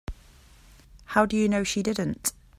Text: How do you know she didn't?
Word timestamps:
How 1.05 1.27
do 1.27 1.37
you 1.37 1.47
know 1.47 1.63
she 1.63 1.83
didn't? 1.83 2.33